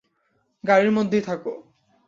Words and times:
গাড়ির 0.63 0.91
মধ্যেই 0.91 1.21
থাক। 1.21 1.41